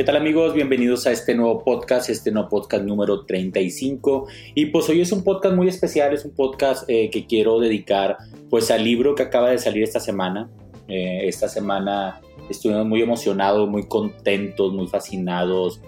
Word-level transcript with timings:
¿Qué 0.00 0.04
tal 0.04 0.16
amigos? 0.16 0.54
Bienvenidos 0.54 1.06
a 1.06 1.12
este 1.12 1.34
nuevo 1.34 1.62
podcast, 1.62 2.08
este 2.08 2.30
nuevo 2.30 2.48
podcast 2.48 2.84
número 2.84 3.26
35. 3.26 4.28
Y 4.54 4.64
pues 4.64 4.88
hoy 4.88 5.02
es 5.02 5.12
un 5.12 5.22
podcast 5.22 5.54
muy 5.54 5.68
especial, 5.68 6.14
es 6.14 6.24
un 6.24 6.30
podcast 6.30 6.88
eh, 6.88 7.10
que 7.10 7.26
quiero 7.26 7.60
dedicar 7.60 8.16
pues 8.48 8.70
al 8.70 8.82
libro 8.82 9.14
que 9.14 9.24
acaba 9.24 9.50
de 9.50 9.58
salir 9.58 9.82
esta 9.82 10.00
semana. 10.00 10.48
Eh, 10.88 11.28
esta 11.28 11.48
semana 11.48 12.18
estuvimos 12.48 12.86
muy 12.86 13.02
emocionados, 13.02 13.68
muy 13.68 13.82
contentos, 13.88 14.72
muy 14.72 14.88
fascinados, 14.88 15.82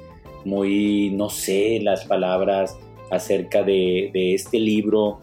muy, 0.45 1.09
no 1.15 1.31
sé, 1.31 1.81
las 1.83 2.05
palabras 2.05 2.77
acerca 3.11 3.63
de, 3.63 4.11
este 4.13 4.61
libro. 4.61 5.21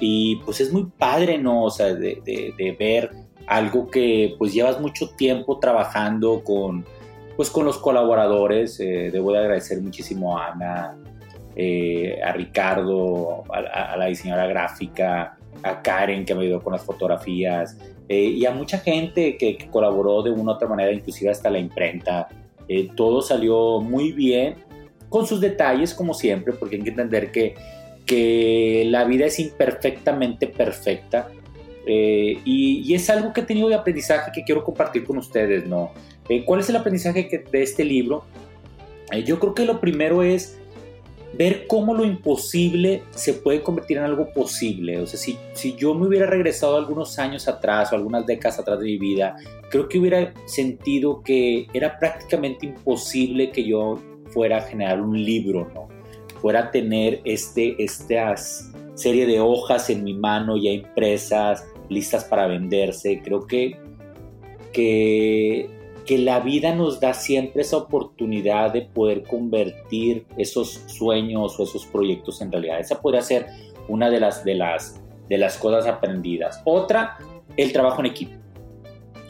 Y 0.00 0.40
pues 0.44 0.60
es 0.60 0.72
muy 0.72 0.86
padre, 0.98 1.38
¿no? 1.38 1.62
O 1.62 1.70
sea, 1.70 1.94
de, 1.94 2.20
de 2.24 2.76
ver 2.76 3.12
algo 3.46 3.88
que 3.88 4.34
pues 4.36 4.52
llevas 4.52 4.80
mucho 4.80 5.10
tiempo 5.10 5.60
trabajando 5.60 6.42
con 6.42 6.84
pues 7.36 7.50
con 7.50 7.64
los 7.64 7.78
colaboradores. 7.78 8.78
Eh, 8.80 9.10
debo 9.12 9.32
de 9.32 9.38
agradecer 9.38 9.80
muchísimo 9.80 10.38
a 10.38 10.48
Ana, 10.48 10.96
eh, 11.56 12.20
a 12.22 12.32
Ricardo, 12.32 13.44
a, 13.52 13.96
la 13.96 14.06
diseñadora 14.06 14.46
gráfica, 14.46 15.36
a 15.62 15.82
Karen 15.82 16.24
que 16.24 16.34
me 16.34 16.42
ayudó 16.42 16.62
con 16.62 16.72
las 16.72 16.82
fotografías 16.82 17.76
eh, 18.08 18.24
y 18.24 18.44
a 18.46 18.50
mucha 18.50 18.78
gente 18.78 19.36
que, 19.36 19.68
colaboró 19.70 20.22
de 20.22 20.30
una 20.30 20.52
u 20.52 20.54
otra 20.54 20.68
manera, 20.68 20.92
inclusive 20.92 21.30
hasta 21.30 21.50
la 21.50 21.58
imprenta. 21.58 22.28
todo 22.96 23.22
salió 23.22 23.80
muy 23.80 24.12
bien, 24.12 24.56
con 25.08 25.26
sus 25.26 25.40
detalles 25.40 25.92
como 25.94 26.14
siempre, 26.14 26.54
porque 26.54 26.76
hay 26.76 26.82
que 26.82 26.90
entender 26.90 27.30
que, 27.30 27.54
que 28.06 28.84
la 28.88 29.04
vida 29.04 29.26
es 29.26 29.38
imperfectamente 29.38 30.46
perfecta. 30.46 31.28
y, 31.86 32.82
y, 32.86 32.94
es 32.94 33.10
algo 33.10 33.32
que 33.32 33.42
he 33.42 33.44
tenido 33.44 33.68
de 33.68 33.74
aprendizaje 33.74 34.30
que 34.32 34.42
quiero 34.42 34.64
compartir 34.64 35.04
con 35.04 35.18
ustedes, 35.18 35.66
¿no? 35.66 35.92
Eh, 36.28 36.44
¿Cuál 36.44 36.60
es 36.60 36.68
el 36.68 36.76
aprendizaje 36.76 37.44
de 37.50 37.62
este 37.62 37.84
libro? 37.84 38.24
Eh, 39.10 39.22
yo 39.24 39.38
creo 39.38 39.54
que 39.54 39.64
lo 39.64 39.80
primero 39.80 40.22
es 40.22 40.58
ver 41.34 41.66
cómo 41.66 41.94
lo 41.94 42.04
imposible 42.04 43.02
se 43.10 43.34
puede 43.34 43.62
convertir 43.62 43.98
en 43.98 44.04
algo 44.04 44.32
posible. 44.32 44.98
O 44.98 45.06
sea, 45.06 45.18
si, 45.18 45.38
si 45.54 45.74
yo 45.74 45.94
me 45.94 46.06
hubiera 46.06 46.26
regresado 46.26 46.76
algunos 46.76 47.18
años 47.18 47.48
atrás 47.48 47.92
o 47.92 47.96
algunas 47.96 48.26
décadas 48.26 48.58
atrás 48.58 48.78
de 48.80 48.86
mi 48.86 48.98
vida, 48.98 49.36
creo 49.70 49.88
que 49.88 49.98
hubiera 49.98 50.34
sentido 50.46 51.22
que 51.22 51.66
era 51.72 51.98
prácticamente 51.98 52.66
imposible 52.66 53.50
que 53.50 53.64
yo 53.64 53.98
fuera 54.28 54.58
a 54.58 54.60
generar 54.62 55.00
un 55.00 55.22
libro, 55.22 55.70
¿no? 55.74 55.88
Fuera 56.40 56.60
a 56.60 56.70
tener 56.70 57.20
este, 57.24 57.82
estas 57.82 58.72
serie 58.94 59.26
de 59.26 59.40
hojas 59.40 59.90
en 59.90 60.04
mi 60.04 60.14
mano 60.14 60.56
ya 60.56 60.70
impresas, 60.70 61.66
listas 61.88 62.24
para 62.24 62.46
venderse. 62.46 63.20
Creo 63.22 63.46
que, 63.46 63.76
que 64.72 65.68
que 66.06 66.18
la 66.18 66.40
vida 66.40 66.74
nos 66.74 67.00
da 67.00 67.14
siempre 67.14 67.62
esa 67.62 67.76
oportunidad 67.76 68.72
de 68.72 68.82
poder 68.82 69.22
convertir 69.22 70.26
esos 70.36 70.82
sueños 70.86 71.58
o 71.58 71.64
esos 71.64 71.86
proyectos 71.86 72.40
en 72.40 72.50
realidad. 72.50 72.80
Esa 72.80 73.00
podría 73.00 73.22
ser 73.22 73.46
una 73.88 74.10
de 74.10 74.20
las, 74.20 74.44
de 74.44 74.54
las, 74.54 75.00
de 75.28 75.38
las 75.38 75.56
cosas 75.58 75.86
aprendidas. 75.86 76.60
Otra, 76.64 77.18
el 77.56 77.72
trabajo 77.72 78.00
en 78.00 78.06
equipo. 78.06 78.32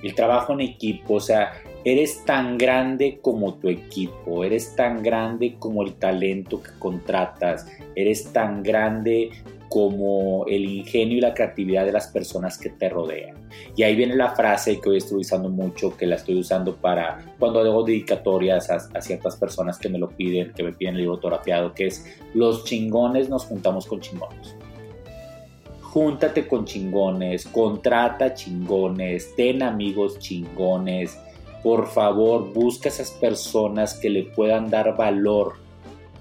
El 0.03 0.15
trabajo 0.15 0.55
en 0.55 0.61
equipo, 0.61 1.15
o 1.15 1.21
sea, 1.21 1.53
eres 1.85 2.25
tan 2.25 2.59
grande 2.59 3.19
como 3.21 3.55
tu 3.55 3.69
equipo, 3.69 4.45
eres 4.45 4.75
tan 4.75 5.03
grande 5.03 5.57
como 5.59 5.83
el 5.83 5.95
talento 5.95 6.63
que 6.63 6.71
contratas, 6.79 7.67
eres 7.95 8.33
tan 8.33 8.63
grande 8.63 9.31
como 9.73 10.45
el 10.49 10.67
ingenio 10.67 11.17
y 11.17 11.21
la 11.23 11.33
creatividad 11.33 11.87
de 11.87 11.93
las 11.93 12.09
personas 12.09 12.59
que 12.59 12.69
te 12.69 12.91
rodean. 12.91 13.37
Y 13.75 13.85
ahí 13.85 13.97
viene 13.97 14.15
la 14.15 14.35
frase 14.35 14.79
que 14.79 14.91
hoy 14.91 14.99
estoy 14.99 15.23
usando 15.23 15.49
mucho, 15.49 15.97
que 15.97 16.05
la 16.05 16.17
estoy 16.17 16.39
usando 16.39 16.77
para 16.77 17.25
cuando 17.39 17.61
hago 17.61 17.83
dedicatorias 17.83 18.69
a, 18.69 19.01
ciertas 19.01 19.35
personas 19.37 19.79
que 19.79 19.89
me 19.89 19.99
lo 19.99 20.11
piden, 20.11 20.53
que 20.53 20.63
me 20.63 20.75
piden 20.75 20.97
el 20.97 21.01
libro 21.01 21.15
autografiado, 21.15 21.73
que 21.73 21.87
es 21.87 22.05
los 22.35 22.65
chingones 22.65 23.31
nos 23.31 23.47
juntamos 23.47 23.87
con 23.87 24.03
chingones. 24.03 24.55
Júntate 25.81 26.47
con 26.47 26.67
chingones, 26.67 27.47
contrata 27.47 28.35
chingones, 28.35 29.35
ten 29.37 29.63
amigos 29.63 30.19
chingones. 30.19 31.19
Por 31.63 31.87
favor, 31.87 32.53
busca 32.53 32.91
esas 32.91 33.11
personas 33.13 33.95
que 33.95 34.11
le 34.11 34.25
puedan 34.25 34.69
dar 34.69 34.99
valor 34.99 35.55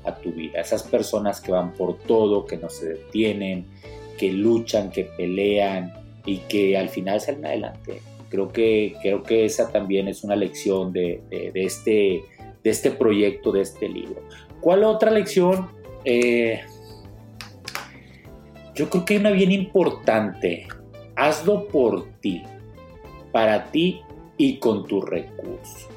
a 0.03 0.15
tu 0.15 0.31
vida. 0.31 0.59
Esas 0.59 0.83
personas 0.83 1.41
que 1.41 1.51
van 1.51 1.73
por 1.73 1.97
todo, 1.99 2.45
que 2.45 2.57
no 2.57 2.69
se 2.69 2.89
detienen, 2.89 3.65
que 4.17 4.31
luchan, 4.31 4.91
que 4.91 5.05
pelean 5.05 5.93
y 6.25 6.37
que 6.37 6.77
al 6.77 6.89
final 6.89 7.19
salen 7.19 7.45
adelante. 7.45 8.01
Creo 8.29 8.49
que, 8.49 8.95
creo 9.01 9.23
que 9.23 9.45
esa 9.45 9.71
también 9.71 10.07
es 10.07 10.23
una 10.23 10.35
lección 10.35 10.93
de, 10.93 11.21
este, 11.53 12.23
de 12.63 12.69
este 12.69 12.91
proyecto, 12.91 13.51
de 13.51 13.61
este 13.61 13.89
libro. 13.89 14.21
¿Cuál 14.61 14.83
otra 14.83 15.11
lección? 15.11 15.69
Eh, 16.05 16.61
yo 18.73 18.89
creo 18.89 19.05
que 19.05 19.15
hay 19.15 19.19
una 19.19 19.31
bien 19.31 19.51
importante. 19.51 20.67
Hazlo 21.15 21.67
por 21.67 22.07
ti, 22.21 22.41
para 23.31 23.69
ti 23.69 24.01
y 24.37 24.57
con 24.57 24.87
tus 24.87 25.03
recursos. 25.03 25.90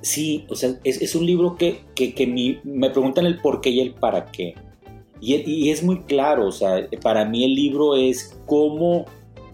Sí, 0.00 0.46
o 0.48 0.54
sea, 0.54 0.78
es, 0.84 1.14
un 1.14 1.26
libro 1.26 1.56
que, 1.56 1.80
me 2.64 2.90
preguntan 2.90 3.26
el 3.26 3.40
por 3.40 3.60
qué 3.60 3.70
y 3.70 3.80
el 3.80 3.94
para 3.94 4.26
qué. 4.26 4.54
Y, 5.20 5.70
es 5.70 5.82
muy 5.82 6.02
claro, 6.02 6.46
o 6.46 6.52
sea, 6.52 6.88
para 7.02 7.24
mí 7.24 7.44
el 7.44 7.54
libro 7.54 7.96
es 7.96 8.40
cómo 8.46 9.06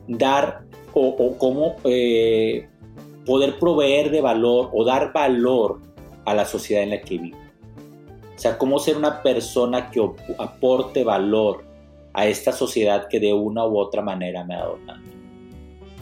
dar 0.07 0.65
o, 0.93 1.37
cómo 1.39 1.77
eh, 1.85 2.69
poder 3.25 3.59
proveer 3.59 4.11
de 4.11 4.21
valor 4.21 4.71
o 4.73 4.85
dar 4.85 5.13
valor 5.13 5.81
a 6.27 6.35
la 6.35 6.45
sociedad 6.45 6.83
en 6.83 6.91
la 6.91 7.01
que 7.01 7.19
vivo. 7.19 7.39
O 8.37 8.39
sea, 8.39 8.59
cómo 8.59 8.79
ser 8.79 8.97
una 8.97 9.23
persona 9.23 9.91
que 9.91 10.07
aporte 10.39 11.05
valor 11.05 11.65
a 12.13 12.27
esta 12.27 12.53
sociedad 12.53 13.09
que 13.09 13.21
de 13.21 13.33
una 13.33 13.67
u 13.67 13.79
otra 13.79 14.03
manera 14.03 14.45
me 14.45 14.55
ha. 14.55 14.69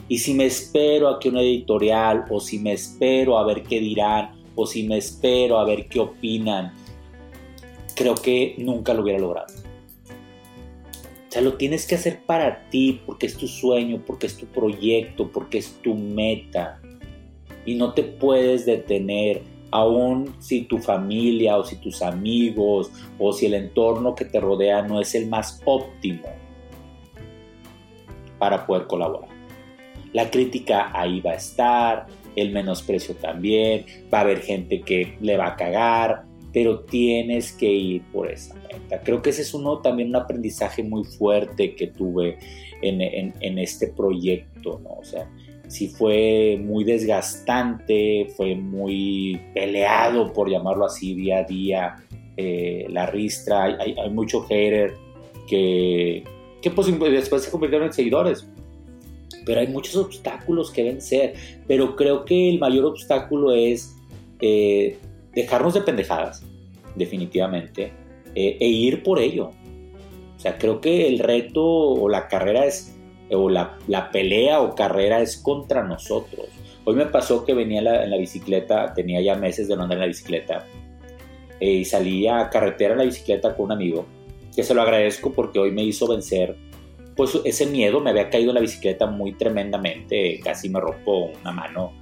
Y 0.08 0.18
si 0.18 0.34
me 0.34 0.46
espero 0.46 1.08
a 1.08 1.18
que 1.18 1.28
una 1.28 1.40
editorial 1.40 2.24
o 2.28 2.40
si 2.40 2.58
me 2.58 2.72
espero 2.72 3.38
a 3.38 3.44
ver 3.44 3.62
qué 3.62 3.80
dirán 3.80 4.30
o 4.54 4.66
si 4.66 4.82
me 4.82 4.98
espero 4.98 5.58
a 5.58 5.64
ver 5.64 5.88
qué 5.88 6.00
opinan, 6.00 6.72
creo 7.94 8.14
que 8.14 8.54
nunca 8.58 8.94
lo 8.94 9.02
hubiera 9.02 9.18
logrado. 9.18 9.52
O 11.28 11.32
sea, 11.32 11.40
lo 11.40 11.54
tienes 11.54 11.86
que 11.86 11.94
hacer 11.94 12.20
para 12.26 12.68
ti, 12.68 13.00
porque 13.06 13.24
es 13.24 13.38
tu 13.38 13.48
sueño, 13.48 14.02
porque 14.06 14.26
es 14.26 14.36
tu 14.36 14.44
proyecto, 14.44 15.30
porque 15.32 15.58
es 15.58 15.78
tu 15.82 15.94
meta. 15.94 16.78
Y 17.64 17.74
no 17.76 17.94
te 17.94 18.02
puedes 18.02 18.66
detener, 18.66 19.40
aun 19.70 20.34
si 20.40 20.62
tu 20.62 20.76
familia 20.76 21.56
o 21.56 21.64
si 21.64 21.76
tus 21.76 22.02
amigos 22.02 22.90
o 23.18 23.32
si 23.32 23.46
el 23.46 23.54
entorno 23.54 24.14
que 24.14 24.26
te 24.26 24.40
rodea 24.40 24.82
no 24.82 25.00
es 25.00 25.14
el 25.14 25.26
más 25.28 25.62
óptimo 25.64 26.28
para 28.38 28.66
poder 28.66 28.86
colaborar. 28.86 29.31
La 30.12 30.30
crítica 30.30 30.90
ahí 30.92 31.20
va 31.20 31.32
a 31.32 31.36
estar, 31.36 32.06
el 32.36 32.52
menosprecio 32.52 33.14
también, 33.16 33.84
va 34.12 34.18
a 34.18 34.20
haber 34.22 34.40
gente 34.40 34.80
que 34.80 35.16
le 35.20 35.36
va 35.36 35.48
a 35.48 35.56
cagar, 35.56 36.24
pero 36.52 36.80
tienes 36.80 37.52
que 37.52 37.70
ir 37.70 38.02
por 38.12 38.30
esa 38.30 38.54
meta. 38.54 39.00
Creo 39.02 39.22
que 39.22 39.30
ese 39.30 39.42
es 39.42 39.54
uno 39.54 39.78
también 39.78 40.10
un 40.10 40.16
aprendizaje 40.16 40.82
muy 40.82 41.04
fuerte 41.04 41.74
que 41.74 41.88
tuve 41.88 42.38
en, 42.82 43.58
este 43.58 43.88
proyecto, 43.88 44.80
¿no? 44.82 44.94
O 45.00 45.04
sea, 45.04 45.30
sí 45.68 45.88
fue 45.88 46.58
muy 46.60 46.84
desgastante, 46.84 48.28
fue 48.36 48.54
muy 48.54 49.40
peleado, 49.54 50.32
por 50.32 50.50
llamarlo 50.50 50.84
así, 50.84 51.14
día 51.14 51.38
a 51.38 51.44
día, 51.44 51.96
eh, 52.36 52.86
la 52.90 53.06
ristra, 53.06 53.64
hay, 53.64 54.10
mucho 54.10 54.42
hater 54.42 54.94
que, 55.48 56.24
que 56.60 56.70
pues, 56.70 56.88
después 57.00 57.42
se 57.42 57.50
convirtieron 57.50 57.88
en 57.88 57.92
seguidores, 57.94 58.46
pero 59.44 59.60
hay 59.60 59.68
muchos 59.68 59.96
obstáculos 59.96 60.70
que 60.70 60.84
vencer. 60.84 61.34
Pero 61.66 61.96
creo 61.96 62.24
que 62.24 62.50
el 62.50 62.58
mayor 62.58 62.86
obstáculo 62.86 63.52
es 63.52 63.96
eh, 64.40 64.98
dejarnos 65.34 65.74
de 65.74 65.82
pendejadas, 65.82 66.44
definitivamente, 66.96 67.92
eh, 68.34 68.56
e 68.60 68.66
ir 68.66 69.02
por 69.02 69.18
ello. 69.18 69.52
O 70.36 70.40
sea, 70.40 70.58
creo 70.58 70.80
que 70.80 71.06
el 71.06 71.18
reto 71.18 71.64
o 71.64 72.08
la 72.08 72.28
carrera 72.28 72.66
es, 72.66 72.96
o 73.30 73.48
la, 73.48 73.78
pelea 74.12 74.60
o 74.60 74.74
carrera 74.74 75.20
es 75.20 75.36
contra 75.36 75.84
nosotros. 75.84 76.46
Hoy 76.84 76.96
me 76.96 77.06
pasó 77.06 77.44
que 77.44 77.54
venía 77.54 77.78
en 77.78 78.10
la, 78.10 78.16
bicicleta, 78.16 78.92
tenía 78.92 79.20
ya 79.20 79.36
meses 79.36 79.68
de 79.68 79.76
no 79.76 79.84
andar 79.84 79.98
en 79.98 80.00
la 80.00 80.06
bicicleta, 80.08 80.66
eh, 81.60 81.70
y 81.70 81.84
salí 81.84 82.26
a 82.26 82.50
carretera 82.50 82.94
en 82.94 82.98
la 82.98 83.04
bicicleta 83.04 83.54
con 83.54 83.66
un 83.66 83.72
amigo, 83.72 84.04
que 84.54 84.64
se 84.64 84.74
lo 84.74 84.82
agradezco 84.82 85.32
porque 85.32 85.60
hoy 85.60 85.70
me 85.70 85.84
hizo 85.84 86.08
vencer 86.08 86.56
pues 87.16 87.38
ese 87.44 87.66
miedo, 87.66 88.00
me 88.00 88.10
había 88.10 88.30
caído 88.30 88.50
en 88.50 88.56
la 88.56 88.60
bicicleta 88.60 89.06
muy 89.06 89.32
tremendamente, 89.32 90.40
casi 90.42 90.68
me 90.68 90.80
rompo 90.80 91.30
una 91.40 91.52
mano. 91.52 91.92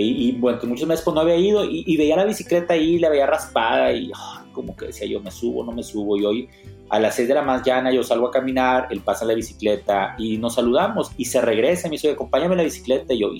Y, 0.00 0.30
bueno, 0.38 0.60
muchos 0.62 0.86
meses 0.86 1.04
pues 1.04 1.12
no 1.12 1.22
había 1.22 1.34
ido 1.34 1.64
y, 1.64 1.96
veía 1.96 2.14
la 2.14 2.24
bicicleta 2.24 2.74
ahí, 2.74 3.00
la 3.00 3.08
veía 3.08 3.26
raspada 3.26 3.92
y 3.92 4.12
como 4.52 4.76
que 4.76 4.86
decía 4.86 5.08
yo, 5.08 5.20
me 5.20 5.32
subo, 5.32 5.64
no 5.64 5.72
me 5.72 5.82
subo. 5.82 6.16
Y 6.16 6.24
hoy 6.24 6.48
a 6.88 7.00
las 7.00 7.16
6 7.16 7.26
de 7.26 7.34
la 7.34 7.42
mañana 7.42 7.90
yo 7.92 8.04
salgo 8.04 8.28
a 8.28 8.30
caminar, 8.30 8.86
él 8.90 9.00
pasa 9.00 9.24
la 9.24 9.34
bicicleta 9.34 10.14
y 10.16 10.38
nos 10.38 10.54
saludamos 10.54 11.10
y 11.16 11.24
se 11.24 11.40
regresa 11.40 11.88
y 11.88 11.90
me 11.90 11.94
dice, 11.94 12.12
acompáñame 12.12 12.52
en 12.52 12.58
la 12.58 12.64
bicicleta. 12.64 13.12
Y 13.12 13.18
yo, 13.18 13.30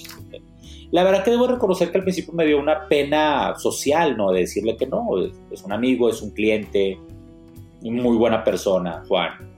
la 0.91 1.05
verdad 1.05 1.23
que 1.23 1.31
debo 1.31 1.47
reconocer 1.47 1.93
que 1.93 1.99
al 1.99 2.03
principio 2.03 2.35
me 2.35 2.45
dio 2.45 2.59
una 2.59 2.89
pena 2.89 3.55
social, 3.57 4.17
¿no? 4.17 4.33
De 4.33 4.41
decirle 4.41 4.77
que 4.77 4.87
no, 4.87 5.07
es 5.53 5.63
un 5.63 5.73
amigo, 5.73 6.11
es 6.11 6.21
un 6.23 6.31
cliente, 6.31 6.99
muy 7.83 8.17
buena 8.17 8.43
persona, 8.43 9.05
Juan 9.07 9.58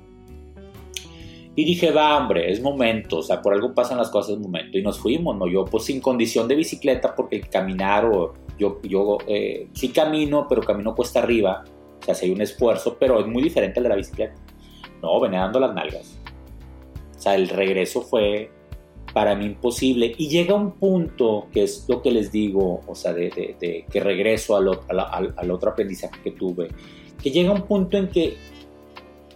y 1.56 1.64
dije, 1.64 1.90
va, 1.90 2.16
hombre, 2.16 2.50
es 2.50 2.62
momento, 2.62 3.18
o 3.18 3.22
sea, 3.22 3.42
por 3.42 3.52
algo 3.52 3.74
pasan 3.74 3.98
las 3.98 4.10
cosas 4.10 4.36
en 4.36 4.42
momento. 4.42 4.78
Y 4.78 4.82
nos 4.82 4.98
fuimos, 4.98 5.36
¿no? 5.36 5.48
Yo, 5.48 5.64
pues 5.64 5.84
sin 5.84 6.00
condición 6.00 6.46
de 6.46 6.54
bicicleta, 6.54 7.14
porque 7.14 7.40
caminar, 7.40 8.04
o 8.04 8.34
yo, 8.58 8.80
yo 8.82 9.18
eh, 9.26 9.68
sí 9.72 9.88
camino, 9.88 10.46
pero 10.48 10.62
camino 10.62 10.94
cuesta 10.94 11.20
arriba, 11.20 11.64
o 12.00 12.04
sea, 12.04 12.14
si 12.14 12.26
hay 12.26 12.32
un 12.32 12.40
esfuerzo, 12.40 12.96
pero 12.98 13.20
es 13.20 13.26
muy 13.26 13.42
diferente 13.42 13.80
al 13.80 13.84
de 13.84 13.88
la 13.88 13.96
bicicleta. 13.96 14.34
No, 15.02 15.18
venía 15.20 15.40
dando 15.40 15.58
las 15.60 15.74
nalgas. 15.74 16.18
O 17.16 17.20
sea, 17.20 17.34
el 17.34 17.48
regreso 17.48 18.02
fue 18.02 18.50
para 19.12 19.34
mí 19.34 19.46
imposible. 19.46 20.14
Y 20.16 20.28
llega 20.28 20.54
un 20.54 20.72
punto, 20.72 21.48
que 21.52 21.64
es 21.64 21.84
lo 21.88 22.00
que 22.00 22.12
les 22.12 22.30
digo, 22.30 22.80
o 22.86 22.94
sea, 22.94 23.12
de, 23.12 23.56
de, 23.60 23.84
que 23.90 24.00
regreso 24.00 24.56
al, 24.56 24.68
al, 24.88 25.34
al 25.36 25.50
otro 25.50 25.70
aprendizaje 25.70 26.20
que 26.22 26.30
tuve, 26.30 26.68
que 27.22 27.30
llega 27.30 27.50
un 27.50 27.62
punto 27.62 27.96
en 27.96 28.08
que 28.08 28.36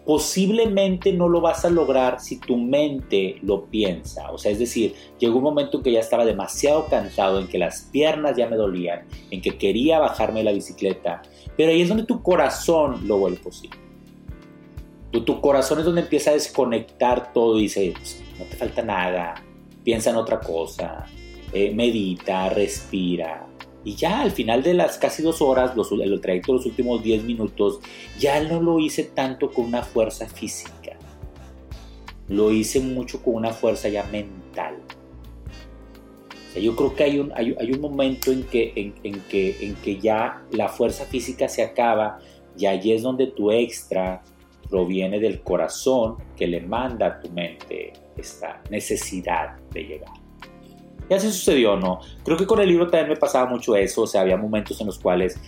posiblemente 0.04 1.12
no 1.12 1.28
lo 1.28 1.40
vas 1.40 1.64
a 1.64 1.70
lograr 1.70 2.20
si 2.20 2.38
tu 2.38 2.56
mente 2.56 3.36
lo 3.42 3.64
piensa. 3.64 4.30
O 4.30 4.38
sea, 4.38 4.52
es 4.52 4.58
decir, 4.58 4.94
llegó 5.18 5.38
un 5.38 5.44
momento 5.44 5.78
en 5.78 5.82
que 5.82 5.92
ya 5.92 6.00
estaba 6.00 6.24
demasiado 6.24 6.86
cansado, 6.86 7.40
en 7.40 7.48
que 7.48 7.58
las 7.58 7.82
piernas 7.92 8.36
ya 8.36 8.48
me 8.48 8.56
dolían, 8.56 9.06
en 9.30 9.40
que 9.40 9.56
quería 9.56 9.98
bajarme 9.98 10.40
de 10.40 10.44
la 10.44 10.52
bicicleta, 10.52 11.22
pero 11.56 11.70
ahí 11.70 11.82
es 11.82 11.88
donde 11.88 12.04
tu 12.04 12.22
corazón 12.22 13.08
lo 13.08 13.18
vuelve 13.18 13.38
posible. 13.38 13.78
Tu, 15.10 15.40
corazón 15.40 15.78
es 15.78 15.84
donde 15.84 16.00
empieza 16.00 16.30
a 16.30 16.34
desconectar 16.34 17.32
todo 17.32 17.58
y 17.58 17.62
dice, 17.62 17.94
pues, 17.96 18.20
no 18.36 18.44
te 18.46 18.56
falta 18.56 18.82
nada, 18.82 19.34
piensa 19.84 20.10
en 20.10 20.16
otra 20.16 20.40
cosa, 20.40 21.06
eh, 21.52 21.72
medita, 21.72 22.48
respira, 22.48 23.46
y 23.84 23.94
ya 23.96 24.22
al 24.22 24.30
final 24.30 24.62
de 24.62 24.74
las 24.74 24.96
casi 24.96 25.22
dos 25.22 25.42
horas, 25.42 25.76
los, 25.76 25.92
el 25.92 26.20
trayecto 26.20 26.52
de 26.52 26.58
los 26.58 26.66
últimos 26.66 27.02
10 27.02 27.24
minutos, 27.24 27.80
ya 28.18 28.42
no 28.42 28.60
lo 28.60 28.78
hice 28.78 29.04
tanto 29.04 29.50
con 29.50 29.66
una 29.66 29.82
fuerza 29.82 30.26
física. 30.26 30.96
Lo 32.28 32.50
hice 32.50 32.80
mucho 32.80 33.22
con 33.22 33.34
una 33.34 33.52
fuerza 33.52 33.90
ya 33.90 34.04
mental. 34.04 34.76
yo 36.58 36.74
creo 36.74 36.94
que 36.94 37.04
hay 37.04 37.18
un, 37.18 37.30
hay, 37.36 37.72
un 37.72 37.80
momento 37.80 38.32
en 38.32 38.44
que, 38.44 38.72
en, 38.74 39.20
que, 39.28 39.56
en 39.60 39.74
que 39.76 39.98
ya 39.98 40.42
la 40.50 40.68
fuerza 40.68 41.04
física 41.04 41.48
se 41.48 41.62
acaba 41.62 42.18
y 42.56 42.64
allí 42.64 42.92
es 42.92 43.02
donde 43.02 43.26
tu 43.26 43.50
extra 43.50 44.22
proviene 44.70 45.20
del 45.20 45.42
corazón 45.42 46.16
que 46.36 46.46
le 46.46 46.60
manda 46.62 47.06
a 47.06 47.20
tu 47.20 47.28
mente 47.30 47.92
esta 48.16 48.62
necesidad 48.70 49.58
de 49.72 49.84
llegar. 49.84 50.23
Y 51.08 51.14
así 51.14 51.30
sucedió, 51.30 51.76
¿no? 51.76 52.00
Creo 52.24 52.36
que 52.36 52.46
con 52.46 52.60
el 52.60 52.68
libro 52.68 52.88
también 52.88 53.10
me 53.10 53.16
pasaba 53.16 53.48
mucho 53.48 53.76
eso, 53.76 54.02
o 54.02 54.06
sea, 54.06 54.22
había 54.22 54.36
momentos 54.36 54.80
en 54.80 54.86
los 54.86 54.98
cuales, 54.98 55.38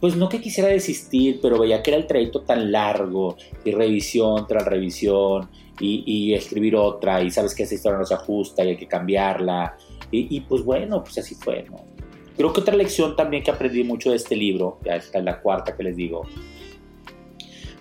pues 0.00 0.16
no 0.16 0.28
que 0.28 0.40
quisiera 0.40 0.68
desistir, 0.68 1.40
pero 1.42 1.58
veía 1.58 1.82
que 1.82 1.90
era 1.90 1.98
el 1.98 2.06
trayecto 2.06 2.42
tan 2.42 2.70
largo, 2.70 3.36
y 3.64 3.72
revisión 3.72 4.46
tras 4.46 4.64
revisión, 4.64 5.48
y, 5.82 6.34
escribir 6.34 6.76
otra, 6.76 7.22
y 7.22 7.30
sabes 7.30 7.54
que 7.54 7.62
esa 7.62 7.74
historia 7.74 7.98
no 7.98 8.04
se 8.04 8.12
ajusta 8.14 8.62
y 8.62 8.68
hay 8.68 8.76
que 8.76 8.86
cambiarla, 8.86 9.76
y, 10.12 10.40
pues 10.40 10.64
bueno, 10.64 11.02
pues 11.02 11.18
así 11.18 11.34
fue, 11.34 11.64
¿no? 11.70 11.84
Creo 12.36 12.52
que 12.52 12.60
otra 12.60 12.74
lección 12.74 13.16
también 13.16 13.42
que 13.42 13.50
aprendí 13.50 13.84
mucho 13.84 14.10
de 14.10 14.16
este 14.16 14.36
libro, 14.36 14.78
ya 14.84 14.96
esta 14.96 15.18
es 15.18 15.24
la 15.24 15.40
cuarta 15.40 15.76
que 15.76 15.82
les 15.82 15.96
digo, 15.96 16.22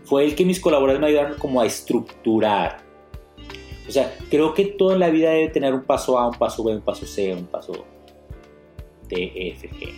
fue 0.03 0.25
el 0.25 0.35
que 0.35 0.43
mis 0.43 0.59
colaboradores 0.59 1.01
me 1.01 1.07
ayudaron 1.07 1.37
como 1.37 1.61
a 1.61 1.65
estructurar 1.65 2.88
o 3.89 3.91
sea, 3.91 4.15
creo 4.29 4.53
que 4.53 4.65
toda 4.65 4.95
la 4.95 5.09
vida 5.09 5.31
debe 5.31 5.49
tener 5.49 5.73
un 5.73 5.83
paso 5.83 6.19
A, 6.19 6.27
un 6.27 6.35
paso 6.35 6.63
B, 6.63 6.75
un 6.75 6.81
paso 6.81 7.07
C, 7.07 7.33
un 7.33 7.47
paso 7.47 7.73
D, 9.07 9.31
E, 9.35 9.49
F, 9.49 9.67
G. 9.67 9.89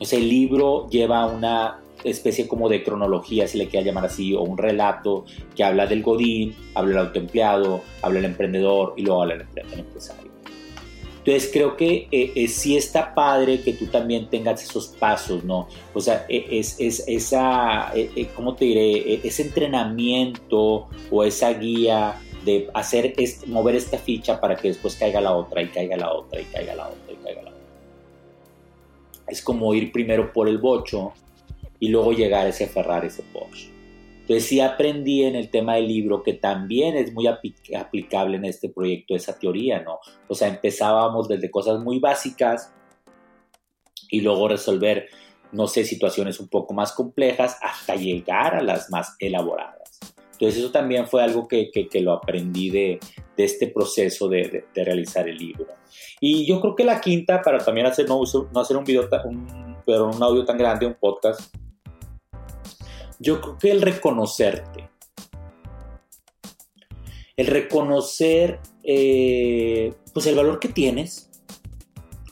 O 0.00 0.04
sea, 0.04 0.18
el 0.18 0.28
libro 0.28 0.88
lleva 0.88 1.26
una 1.26 1.80
especie 2.02 2.48
como 2.48 2.68
de 2.68 2.82
cronología, 2.82 3.46
si 3.46 3.56
le 3.56 3.68
quiera 3.68 3.86
llamar 3.86 4.06
así, 4.06 4.34
o 4.34 4.42
un 4.42 4.58
relato 4.58 5.26
que 5.54 5.62
habla 5.62 5.86
del 5.86 6.02
godín, 6.02 6.56
habla 6.74 6.90
del 6.90 7.06
autoempleado, 7.06 7.82
habla 8.02 8.20
del 8.20 8.30
emprendedor 8.32 8.94
y 8.96 9.02
luego 9.02 9.22
habla 9.22 9.36
del 9.36 9.78
empresario. 9.78 10.30
Entonces 11.18 11.50
creo 11.52 11.76
que 11.76 12.08
eh, 12.10 12.32
eh, 12.34 12.48
sí 12.48 12.76
está 12.76 13.14
padre 13.14 13.60
que 13.60 13.74
tú 13.74 13.86
también 13.86 14.28
tengas 14.28 14.64
esos 14.64 14.88
pasos, 14.88 15.44
¿no? 15.44 15.68
O 15.94 16.00
sea, 16.00 16.24
e, 16.28 16.46
es, 16.50 16.80
es 16.80 17.04
esa, 17.06 17.92
eh, 17.94 18.28
¿cómo 18.34 18.54
te 18.54 18.64
diré? 18.64 19.20
Ese 19.22 19.42
entrenamiento 19.42 20.88
o 21.10 21.22
esa 21.22 21.52
guía 21.52 22.18
de 22.44 22.70
hacer 22.74 23.14
es, 23.16 23.46
mover 23.46 23.76
esta 23.76 23.98
ficha 23.98 24.40
para 24.40 24.56
que 24.56 24.68
después 24.68 24.96
caiga 24.96 25.20
la 25.20 25.32
otra 25.32 25.62
y 25.62 25.68
caiga 25.68 25.96
la 25.96 26.12
otra 26.12 26.40
y 26.40 26.44
caiga 26.44 26.74
la 26.74 26.88
otra 26.88 27.12
y 27.12 27.16
caiga 27.16 27.42
la 27.42 27.50
otra. 27.50 27.62
Es 29.28 29.42
como 29.42 29.72
ir 29.74 29.92
primero 29.92 30.32
por 30.32 30.48
el 30.48 30.58
bocho 30.58 31.12
y 31.78 31.88
luego 31.88 32.12
llegar 32.12 32.46
a 32.46 32.48
ese 32.50 32.66
Ferrari, 32.66 33.08
ese 33.08 33.22
Porsche. 33.32 33.70
Entonces 34.20 34.48
sí 34.48 34.60
aprendí 34.60 35.24
en 35.24 35.34
el 35.34 35.50
tema 35.50 35.74
del 35.74 35.88
libro 35.88 36.22
que 36.22 36.34
también 36.34 36.96
es 36.96 37.12
muy 37.12 37.26
aplicable 37.26 38.36
en 38.36 38.44
este 38.44 38.68
proyecto 38.68 39.16
esa 39.16 39.36
teoría, 39.36 39.80
¿no? 39.80 39.98
O 40.28 40.36
sea, 40.36 40.46
empezábamos 40.46 41.26
desde 41.26 41.50
cosas 41.50 41.80
muy 41.80 41.98
básicas 41.98 42.72
y 44.08 44.20
luego 44.20 44.46
resolver, 44.46 45.08
no 45.50 45.66
sé, 45.66 45.84
situaciones 45.84 46.38
un 46.38 46.46
poco 46.46 46.74
más 46.74 46.92
complejas 46.92 47.56
hasta 47.60 47.96
llegar 47.96 48.54
a 48.54 48.62
las 48.62 48.88
más 48.90 49.16
elaboradas. 49.18 49.98
Entonces 50.40 50.62
eso 50.62 50.72
también 50.72 51.06
fue 51.06 51.22
algo 51.22 51.46
que, 51.46 51.70
que, 51.70 52.00
lo 52.00 52.12
aprendí 52.12 52.70
de, 52.70 52.98
de 53.36 53.44
este 53.44 53.66
proceso 53.66 54.26
de, 54.26 54.64
de, 54.74 54.84
realizar 54.84 55.28
el 55.28 55.36
libro. 55.36 55.66
Y 56.18 56.46
yo 56.46 56.62
creo 56.62 56.74
que 56.74 56.82
la 56.82 56.98
quinta, 56.98 57.42
para 57.42 57.58
también 57.58 57.86
hacer, 57.86 58.08
no, 58.08 58.22
no 58.50 58.60
hacer 58.60 58.78
un 58.78 58.84
video, 58.84 59.06
un, 59.26 59.76
pero 59.84 60.08
un 60.08 60.22
audio 60.22 60.42
tan 60.46 60.56
grande, 60.56 60.86
un 60.86 60.94
podcast, 60.94 61.54
yo 63.18 63.42
creo 63.42 63.58
que 63.58 63.70
el 63.70 63.82
reconocerte. 63.82 64.88
El 67.36 67.46
reconocer 67.46 68.60
eh, 68.82 69.92
pues 70.14 70.26
el 70.26 70.36
valor 70.36 70.58
que 70.58 70.68
tienes, 70.68 71.30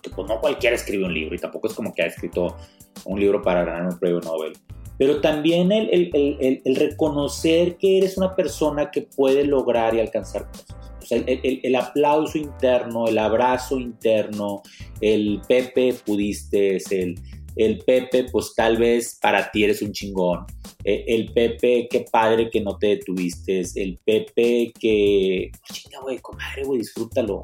que 0.01 0.09
pues 0.09 0.27
no 0.27 0.41
cualquiera 0.41 0.77
escribe 0.77 1.05
un 1.05 1.13
libro 1.13 1.35
y 1.35 1.39
tampoco 1.39 1.69
es 1.69 1.75
como 1.75 1.93
que 1.93 2.05
ha 2.05 2.07
escrito 2.07 2.57
un 3.05 3.21
libro 3.21 3.43
para 3.43 3.65
ganar 3.65 3.87
un 3.87 3.99
premio 3.99 4.21
Nobel 4.21 4.55
pero 4.99 5.21
también 5.21 5.71
el, 5.71 6.11
el, 6.13 6.61
el, 6.65 6.77
reconocer 6.77 7.77
que 7.77 7.99
eres 7.99 8.19
una 8.19 8.35
persona 8.35 8.91
que 8.91 9.03
puede 9.03 9.45
lograr 9.45 9.95
y 9.95 10.01
alcanzar 10.01 10.49
cosas. 10.51 10.77
O 11.01 11.07
sea, 11.07 11.23
el, 11.25 11.77
aplauso 11.77 12.37
interno, 12.37 13.07
el 13.07 13.17
abrazo 13.17 13.79
interno, 13.79 14.63
el 15.01 15.41
Pepe 15.47 15.95
pudiste, 16.05 16.79
el, 16.91 17.15
el 17.55 17.79
Pepe, 17.79 18.27
pues 18.31 18.53
tal 18.55 18.77
vez 18.77 19.19
para 19.23 19.51
ti 19.51 19.65
eres 19.65 19.83
un 19.83 19.93
chingón. 19.93 20.45
E, 20.85 21.05
el 21.07 21.33
Pepe, 21.33 21.87
qué 21.89 22.05
padre 22.11 22.51
que 22.51 22.61
no 22.61 22.77
te 22.77 22.89
detuviste. 22.89 23.63
El 23.77 23.99
Pepe 24.05 24.73
que, 24.79 25.53
chinga, 25.73 26.01
güey, 26.03 26.19
comadre, 26.19 26.65
güey, 26.65 26.81
disfrútalo. 26.81 27.43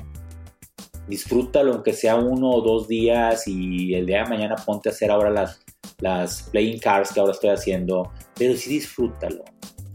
Disfrútalo, 1.07 1.75
aunque 1.75 1.93
sea 1.93 2.17
uno 2.17 2.51
o 2.51 2.61
dos 2.63 2.89
días 2.89 3.47
y 3.47 3.95
el 3.95 4.07
día 4.07 4.25
de 4.25 4.31
mañana 4.31 4.57
ponte 4.57 4.89
a 4.89 4.93
hacer 4.93 5.11
ahora 5.11 5.31
las, 5.31 5.64
las 5.99 6.49
playing 6.51 6.79
cards 6.79 7.13
que 7.13 7.21
ahora 7.21 7.33
estoy 7.33 7.51
haciendo, 7.51 8.13
pero 8.37 8.55
sí 8.55 8.71
disfrútalo. 8.71 9.45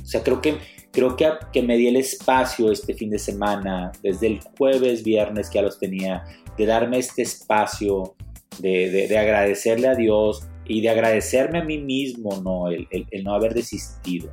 O 0.01 0.06
sea, 0.06 0.24
creo 0.24 0.41
que, 0.41 0.58
creo 0.91 1.15
que, 1.15 1.29
que 1.51 1.62
me 1.62 1.77
di 1.77 1.88
el 1.88 1.98
espacio 1.98 2.72
este 2.72 2.94
fin 2.94 3.10
de 3.10 3.20
semana, 3.20 3.91
desde 4.01 4.27
el 4.27 4.39
jueves, 4.58 5.03
viernes 5.03 5.50
que 5.50 5.56
ya 5.56 5.62
los 5.62 5.79
tenía, 5.79 6.24
de 6.58 6.65
darme 6.65 6.98
este 6.98 7.22
espacio, 7.22 8.15
de, 8.60 9.08
de, 9.08 9.18
agradecerle 9.18 9.88
a 9.88 9.96
Dios 9.96 10.48
y 10.65 10.82
de 10.82 10.89
agradecerme 10.89 11.60
a 11.60 11.63
mí 11.63 11.77
mismo, 11.77 12.41
¿no? 12.41 12.68
El, 12.68 12.88
el, 12.91 13.06
el, 13.12 13.24
no 13.24 13.34
haber 13.34 13.53
desistido. 13.53 14.32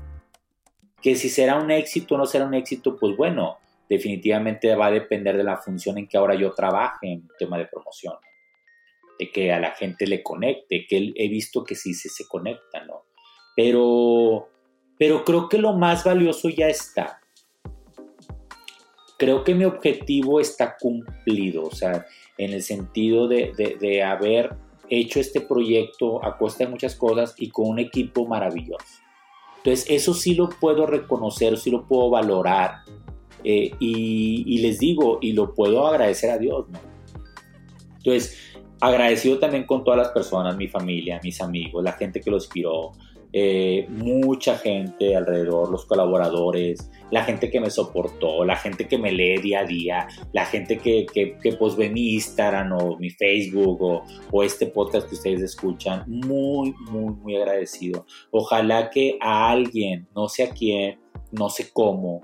Que 1.00 1.14
si 1.14 1.28
será 1.28 1.60
un 1.60 1.70
éxito 1.70 2.14
o 2.14 2.18
no 2.18 2.26
será 2.26 2.46
un 2.46 2.54
éxito, 2.54 2.96
pues 2.96 3.16
bueno, 3.16 3.58
definitivamente 3.88 4.74
va 4.74 4.86
a 4.86 4.90
depender 4.90 5.36
de 5.36 5.44
la 5.44 5.58
función 5.58 5.98
en 5.98 6.08
que 6.08 6.16
ahora 6.16 6.34
yo 6.34 6.52
trabaje 6.52 7.12
en 7.12 7.28
tema 7.38 7.58
de 7.58 7.66
promoción 7.66 8.14
de 9.18 9.30
que 9.30 9.52
a 9.52 9.60
la 9.60 9.72
gente 9.72 10.06
le 10.06 10.22
conecte, 10.22 10.86
que 10.88 11.12
he 11.14 11.28
visto 11.28 11.64
que 11.64 11.74
sí 11.74 11.94
se, 11.94 12.08
se 12.08 12.26
conecta, 12.26 12.84
¿no? 12.84 13.04
Pero, 13.56 14.48
pero 14.98 15.24
creo 15.24 15.48
que 15.48 15.58
lo 15.58 15.72
más 15.72 16.04
valioso 16.04 16.48
ya 16.48 16.68
está. 16.68 17.20
Creo 19.18 19.44
que 19.44 19.54
mi 19.54 19.64
objetivo 19.64 20.40
está 20.40 20.76
cumplido, 20.78 21.64
o 21.64 21.70
sea, 21.70 22.04
en 22.36 22.52
el 22.52 22.62
sentido 22.62 23.28
de, 23.28 23.76
de, 23.80 24.02
haber 24.02 24.54
hecho 24.90 25.20
este 25.20 25.40
proyecto 25.40 26.22
a 26.22 26.36
costa 26.36 26.64
de 26.64 26.70
muchas 26.70 26.94
cosas 26.94 27.34
y 27.38 27.48
con 27.48 27.66
un 27.66 27.78
equipo 27.78 28.26
maravilloso. 28.26 29.00
Entonces, 29.56 29.86
eso 29.88 30.12
sí 30.12 30.34
lo 30.34 30.50
puedo 30.50 30.86
reconocer, 30.86 31.56
sí 31.56 31.70
lo 31.70 31.86
puedo 31.86 32.10
valorar. 32.10 32.82
Eh, 33.42 33.70
y, 33.80 34.44
y, 34.46 34.58
les 34.58 34.78
digo, 34.78 35.18
y 35.22 35.32
lo 35.32 35.54
puedo 35.54 35.86
agradecer 35.86 36.30
a 36.30 36.38
Dios, 36.38 36.68
¿no? 36.68 36.78
Entonces, 37.96 38.55
agradecido 38.80 39.38
también 39.38 39.64
con 39.64 39.84
todas 39.84 39.98
las 39.98 40.08
personas, 40.10 40.56
mi 40.56 40.68
familia, 40.68 41.20
mis 41.22 41.40
amigos, 41.40 41.82
la 41.82 41.92
gente 41.92 42.20
que 42.20 42.30
lo 42.30 42.36
inspiró, 42.36 42.92
eh, 43.32 43.86
mucha 43.90 44.56
gente 44.56 45.16
alrededor, 45.16 45.70
los 45.70 45.84
colaboradores, 45.84 46.90
la 47.10 47.24
gente 47.24 47.50
que 47.50 47.60
me 47.60 47.70
soportó, 47.70 48.44
la 48.44 48.56
gente 48.56 48.88
que 48.88 48.98
me 48.98 49.12
lee 49.12 49.38
día 49.38 49.60
a 49.60 49.64
día, 49.64 50.08
la 50.32 50.46
gente 50.46 50.78
que, 50.78 51.06
que, 51.12 51.36
que 51.36 51.52
pues 51.52 51.76
ve 51.76 51.90
mi 51.90 52.14
Instagram 52.14 52.72
o 52.72 52.96
mi 52.98 53.10
Facebook 53.10 53.82
o, 53.82 54.04
o, 54.30 54.42
este 54.42 54.66
podcast 54.66 55.08
que 55.08 55.16
ustedes 55.16 55.42
escuchan, 55.42 56.04
muy, 56.06 56.72
muy, 56.90 57.14
muy 57.14 57.36
agradecido. 57.36 58.06
Ojalá 58.30 58.90
que 58.90 59.18
a 59.20 59.50
alguien, 59.50 60.08
no 60.14 60.28
sé 60.28 60.44
a 60.44 60.50
quién, 60.50 60.98
no 61.32 61.48
sé 61.50 61.70
cómo, 61.72 62.22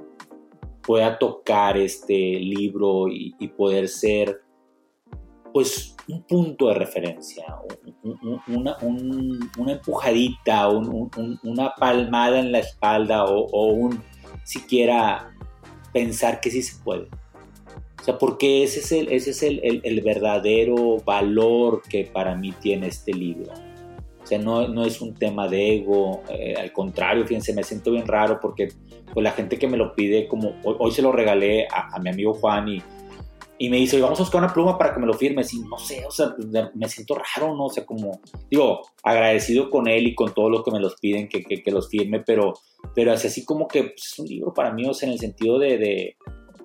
pueda 0.83 1.19
tocar 1.19 1.77
este 1.77 2.15
libro 2.15 3.09
y, 3.09 3.35
y 3.39 3.49
poder 3.49 3.89
ser 3.89 4.42
pues 5.53 5.97
un 6.09 6.23
punto 6.23 6.69
de 6.69 6.75
referencia, 6.75 7.45
una, 8.49 8.77
una, 8.81 9.73
empujadita, 9.73 10.69
una 10.69 11.75
palmada 11.77 12.41
en 12.41 12.53
la 12.53 12.59
espalda 12.59 13.25
o, 13.25 13.67
un 13.67 14.03
siquiera 14.45 15.33
pensar 15.93 16.41
que 16.41 16.51
sí 16.51 16.63
se 16.63 16.83
puede. 16.83 17.09
O 18.01 18.05
sea, 18.05 18.19
porque 18.19 18.65
ese 18.65 18.81
es 18.81 18.93
el, 18.93 19.13
ese 19.13 19.31
es 19.31 19.43
el, 19.43 20.01
verdadero 20.05 20.99
valor 21.05 21.83
que 21.89 22.05
para 22.05 22.35
mí 22.35 22.53
tiene 22.61 22.89
este 22.89 23.13
libro. 23.13 23.53
O 24.23 24.27
sea, 24.27 24.39
no, 24.39 24.67
no 24.69 24.85
es 24.85 25.01
un 25.01 25.15
tema 25.15 25.49
de 25.49 25.77
ego, 25.77 26.23
eh, 26.31 26.55
al 26.59 26.73
contrario, 26.73 27.27
fíjense, 27.27 27.53
me 27.53 27.63
siento 27.63 27.93
bien 27.93 28.07
raro 28.07 28.41
porque 28.41 28.69
pues, 29.13 29.23
la 29.23 29.33
gente 29.33 29.59
que 29.59 29.69
me 29.69 29.77
lo 29.77 29.95
pide, 29.95 30.27
como 30.27 30.55
hoy, 30.65 30.91
se 30.91 31.03
lo 31.03 31.13
regalé 31.13 31.67
a, 31.69 31.95
a 31.95 31.99
mi 32.01 32.11
amigo 32.11 32.35
Juan 32.35 32.69
y, 32.69 32.83
y 33.63 33.71
me 33.71 33.77
dice, 33.77 34.01
vamos 34.01 34.19
a 34.19 34.25
buscar 34.25 34.43
una 34.43 34.53
pluma 34.53 34.77
para 34.77 34.93
que 34.93 34.99
me 34.99 35.07
lo 35.07 35.15
firmes. 35.15 35.55
Y 35.55 35.61
no 35.61 35.79
sé, 35.79 36.05
o 36.05 36.11
sea, 36.11 36.35
me 36.75 36.89
siento 36.89 37.15
raro, 37.15 37.55
¿no? 37.55 37.67
O 37.67 37.71
sea, 37.71 37.87
como, 37.87 38.21
digo, 38.51 38.81
agradecido 39.05 39.71
con 39.71 39.87
él 39.87 40.09
y 40.09 40.17
con 40.17 40.35
todos 40.35 40.51
los 40.51 40.65
que 40.65 40.73
me 40.73 40.81
los 40.81 40.97
piden 40.97 41.29
que, 41.29 41.45
que, 41.45 41.71
los 41.71 41.89
firme, 41.89 42.25
pero, 42.27 42.55
pero 42.93 43.13
así, 43.13 43.29
así 43.29 43.45
como 43.45 43.69
que 43.69 43.85
pues, 43.85 44.15
es 44.15 44.19
un 44.19 44.27
libro 44.27 44.53
para 44.53 44.73
mí, 44.73 44.85
o 44.89 44.93
sea, 44.93 45.07
en 45.07 45.13
el 45.13 45.21
sentido 45.21 45.61
de, 45.61 45.79
de, 45.79 46.17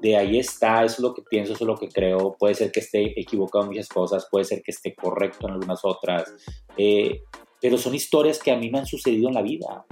de, 0.01 0.17
ahí 0.17 0.39
está, 0.39 0.83
eso 0.83 0.95
es 0.95 0.99
lo 1.01 1.13
que 1.13 1.21
pienso, 1.21 1.53
eso 1.53 1.65
es 1.65 1.67
lo 1.67 1.77
que 1.77 1.87
creo. 1.87 2.35
Puede 2.35 2.55
ser 2.55 2.71
que 2.71 2.79
esté 2.79 3.13
equivocado 3.19 3.65
en 3.65 3.69
muchas 3.69 3.89
cosas, 3.89 4.27
puede 4.31 4.45
ser 4.45 4.63
que 4.63 4.71
esté 4.71 4.95
correcto 4.95 5.45
en 5.45 5.53
algunas 5.53 5.85
otras, 5.85 6.33
eh, 6.77 7.21
pero 7.61 7.77
son 7.77 7.93
historias 7.93 8.39
que 8.39 8.49
a 8.49 8.57
mí 8.57 8.71
me 8.71 8.79
han 8.79 8.87
sucedido 8.87 9.27
en 9.27 9.35
la 9.35 9.43
vida. 9.43 9.85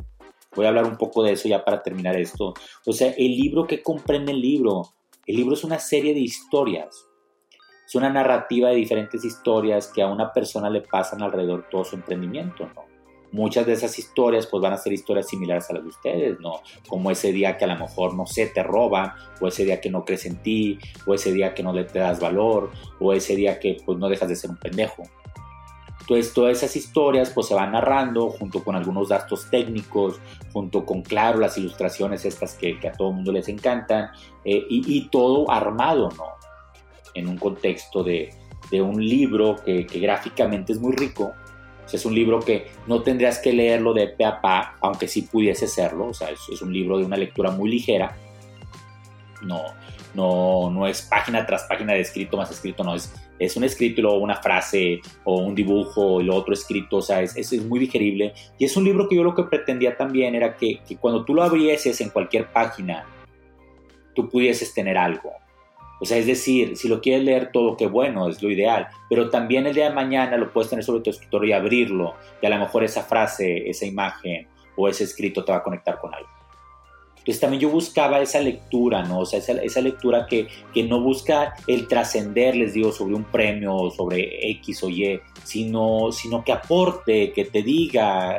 Voy 0.55 0.65
a 0.65 0.69
hablar 0.69 0.85
un 0.85 0.97
poco 0.97 1.21
de 1.21 1.33
eso 1.33 1.47
ya 1.47 1.63
para 1.63 1.83
terminar 1.83 2.19
esto. 2.19 2.55
O 2.83 2.93
sea, 2.93 3.13
el 3.15 3.37
libro 3.37 3.67
que 3.67 3.83
comprende 3.83 4.31
el 4.31 4.41
libro 4.41 4.95
el 5.25 5.35
libro 5.35 5.55
es 5.55 5.63
una 5.63 5.79
serie 5.79 6.13
de 6.13 6.19
historias. 6.19 7.07
Es 7.87 7.95
una 7.95 8.09
narrativa 8.09 8.69
de 8.69 8.75
diferentes 8.75 9.23
historias 9.23 9.87
que 9.87 10.01
a 10.01 10.07
una 10.07 10.31
persona 10.33 10.69
le 10.69 10.81
pasan 10.81 11.21
alrededor 11.21 11.67
todo 11.69 11.83
su 11.83 11.95
emprendimiento, 11.95 12.69
¿no? 12.75 12.85
Muchas 13.31 13.65
de 13.65 13.73
esas 13.73 13.97
historias 13.99 14.47
pues 14.47 14.61
van 14.61 14.73
a 14.73 14.77
ser 14.77 14.93
historias 14.93 15.27
similares 15.27 15.69
a 15.69 15.73
las 15.73 15.83
de 15.83 15.89
ustedes, 15.89 16.39
¿no? 16.39 16.61
Como 16.87 17.11
ese 17.11 17.31
día 17.31 17.57
que 17.57 17.65
a 17.65 17.67
lo 17.67 17.75
mejor, 17.75 18.13
no 18.15 18.25
sé, 18.25 18.47
te 18.47 18.63
roban, 18.63 19.11
o 19.41 19.47
ese 19.47 19.65
día 19.65 19.81
que 19.81 19.89
no 19.89 20.05
crees 20.05 20.25
en 20.25 20.41
ti, 20.41 20.79
o 21.05 21.13
ese 21.13 21.33
día 21.33 21.53
que 21.53 21.61
no 21.61 21.73
le 21.73 21.83
das 21.83 22.19
valor, 22.19 22.71
o 22.99 23.11
ese 23.13 23.35
día 23.35 23.59
que 23.59 23.77
pues 23.85 23.97
no 23.97 24.07
dejas 24.07 24.29
de 24.29 24.35
ser 24.35 24.51
un 24.51 24.57
pendejo. 24.57 25.03
Entonces, 26.07 26.33
todas 26.35 26.57
esas 26.57 26.75
historias 26.75 27.31
pues 27.31 27.47
se 27.47 27.55
van 27.55 27.71
narrando 27.71 28.29
junto 28.29 28.63
con 28.63 28.75
algunos 28.75 29.09
datos 29.09 29.49
técnicos, 29.49 30.19
junto 30.53 30.85
con, 30.85 31.01
claro, 31.01 31.39
las 31.39 31.57
ilustraciones 31.57 32.25
estas 32.25 32.53
que, 32.53 32.77
a 32.87 32.91
todo 32.91 33.09
el 33.09 33.15
mundo 33.15 33.31
les 33.31 33.49
encantan, 33.49 34.11
eh, 34.43 34.63
y, 34.69 35.09
todo 35.09 35.49
armado, 35.49 36.09
¿no? 36.15 36.25
En 37.15 37.27
un 37.27 37.37
contexto 37.37 38.03
de, 38.03 38.29
un 38.71 39.03
libro 39.03 39.55
que, 39.65 39.83
gráficamente 39.83 40.73
es 40.73 40.79
muy 40.79 40.95
rico. 40.95 41.33
O 41.83 41.89
sea, 41.89 41.97
es 41.97 42.05
un 42.05 42.13
libro 42.13 42.39
que 42.39 42.67
no 42.85 43.01
tendrías 43.01 43.39
que 43.39 43.51
leerlo 43.51 43.91
de 43.91 44.07
pe 44.09 44.25
a 44.25 44.41
pa, 44.41 44.75
aunque 44.81 45.07
sí 45.07 45.23
pudiese 45.23 45.67
serlo. 45.67 46.09
O 46.09 46.13
sea, 46.13 46.29
es, 46.29 46.39
es 46.51 46.61
un 46.61 46.71
libro 46.71 46.99
de 46.99 47.05
una 47.05 47.17
lectura 47.17 47.49
muy 47.49 47.71
ligera. 47.71 48.15
No, 49.41 49.63
no, 50.13 50.69
no 50.69 50.87
es 50.87 51.01
página 51.03 51.45
tras 51.45 51.63
página 51.63 51.93
de 51.93 52.01
escrito 52.01 52.37
más 52.37 52.49
escrito, 52.49 52.83
no, 52.83 52.95
es, 52.95 53.13
es 53.39 53.55
un 53.55 53.63
escrito 53.63 54.01
y 54.01 54.03
luego 54.03 54.17
una 54.17 54.35
frase 54.35 55.01
o 55.23 55.39
un 55.39 55.55
dibujo 55.55 56.21
y 56.21 56.25
lo 56.25 56.35
otro 56.35 56.53
escrito, 56.53 56.97
o 56.97 57.01
sea, 57.01 57.21
es, 57.21 57.35
es, 57.35 57.65
muy 57.65 57.79
digerible. 57.79 58.33
Y 58.57 58.65
es 58.65 58.75
un 58.77 58.85
libro 58.85 59.07
que 59.07 59.15
yo 59.15 59.23
lo 59.23 59.35
que 59.35 59.43
pretendía 59.43 59.97
también 59.97 60.35
era 60.35 60.55
que, 60.55 60.79
que 60.87 60.97
cuando 60.97 61.25
tú 61.25 61.33
lo 61.33 61.43
abrieses 61.43 61.99
en 62.01 62.09
cualquier 62.09 62.51
página, 62.51 63.05
tú 64.13 64.29
pudieses 64.29 64.73
tener 64.73 64.97
algo. 64.97 65.33
O 65.99 66.05
sea, 66.05 66.17
es 66.17 66.27
decir, 66.27 66.75
si 66.75 66.87
lo 66.87 67.01
quieres 67.01 67.23
leer 67.23 67.51
todo, 67.51 67.77
qué 67.77 67.87
bueno, 67.87 68.27
es 68.27 68.41
lo 68.41 68.51
ideal. 68.51 68.87
Pero 69.09 69.29
también 69.29 69.65
el 69.65 69.73
día 69.73 69.89
de 69.89 69.95
mañana 69.95 70.37
lo 70.37 70.51
puedes 70.51 70.69
tener 70.69 70.83
sobre 70.83 71.01
tu 71.01 71.09
escritorio 71.09 71.49
y 71.49 71.53
abrirlo. 71.53 72.15
Y 72.41 72.45
a 72.45 72.49
lo 72.49 72.59
mejor 72.59 72.83
esa 72.83 73.03
frase, 73.03 73.69
esa 73.69 73.85
imagen 73.85 74.47
o 74.75 74.89
ese 74.89 75.05
escrito 75.05 75.43
te 75.45 75.51
va 75.51 75.59
a 75.59 75.63
conectar 75.63 75.99
con 75.99 76.13
algo. 76.13 76.29
Entonces 77.25 77.41
también 77.41 77.61
yo 77.61 77.69
buscaba 77.69 78.21
esa 78.21 78.39
lectura, 78.39 79.01
¿no? 79.01 79.21
O 79.21 79.25
sea, 79.25 79.39
esa, 79.39 79.81
lectura 79.81 80.27
que, 80.27 80.47
que, 80.71 80.83
no 80.83 81.01
busca 81.01 81.55
el 81.65 81.87
trascender, 81.87 82.55
les 82.55 82.75
digo, 82.75 82.91
sobre 82.91 83.15
un 83.15 83.23
premio, 83.23 83.89
sobre 83.89 84.51
X 84.51 84.83
o 84.83 84.89
Y, 84.91 85.19
sino, 85.43 86.11
sino 86.11 86.43
que 86.43 86.51
aporte, 86.51 87.33
que 87.33 87.45
te 87.45 87.63
diga, 87.63 88.37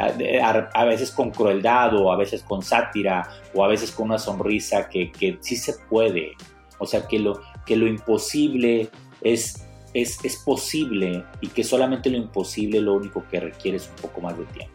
a, 0.00 0.84
veces 0.84 1.12
con 1.12 1.30
crueldad 1.30 1.94
o 1.94 2.10
a 2.10 2.16
veces 2.16 2.42
con 2.42 2.60
sátira 2.60 3.28
o 3.54 3.62
a 3.62 3.68
veces 3.68 3.92
con 3.92 4.06
una 4.06 4.18
sonrisa 4.18 4.88
que, 4.88 5.12
que 5.12 5.38
sí 5.40 5.54
se 5.54 5.74
puede. 5.88 6.32
O 6.80 6.86
sea, 6.86 7.06
que 7.06 7.20
lo, 7.20 7.40
que 7.66 7.76
lo 7.76 7.86
imposible 7.86 8.88
es, 9.20 9.64
es, 9.94 10.24
es 10.24 10.36
posible 10.38 11.24
y 11.40 11.46
que 11.46 11.62
solamente 11.62 12.10
lo 12.10 12.16
imposible 12.16 12.80
lo 12.80 12.94
único 12.94 13.24
que 13.30 13.38
requiere 13.38 13.76
es 13.76 13.88
un 13.88 14.02
poco 14.02 14.20
más 14.22 14.36
de 14.36 14.44
tiempo. 14.46 14.74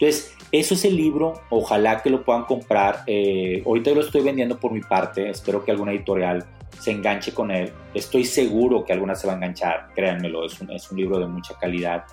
Entonces, 0.00 0.37
eso 0.50 0.74
es 0.74 0.84
el 0.84 0.96
libro, 0.96 1.34
ojalá 1.50 2.02
que 2.02 2.10
lo 2.10 2.24
puedan 2.24 2.44
comprar. 2.44 3.02
Eh, 3.06 3.62
ahorita 3.66 3.90
lo 3.90 4.00
estoy 4.00 4.22
vendiendo 4.22 4.58
por 4.58 4.72
mi 4.72 4.80
parte, 4.80 5.28
espero 5.28 5.64
que 5.64 5.70
alguna 5.70 5.92
editorial 5.92 6.44
se 6.78 6.90
enganche 6.90 7.32
con 7.32 7.50
él. 7.50 7.70
Estoy 7.94 8.24
seguro 8.24 8.84
que 8.84 8.92
alguna 8.92 9.14
se 9.14 9.26
va 9.26 9.34
a 9.34 9.36
enganchar, 9.36 9.88
créanmelo, 9.94 10.46
es 10.46 10.60
un, 10.60 10.70
es 10.70 10.90
un 10.90 10.98
libro 10.98 11.18
de 11.18 11.26
mucha 11.26 11.54
calidad. 11.58 12.04